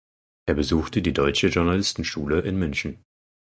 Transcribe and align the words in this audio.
Er 0.47 0.55
besuchte 0.55 1.03
die 1.03 1.13
Deutsche 1.13 1.49
Journalistenschule 1.49 2.39
in 2.41 2.57
München. 2.57 3.05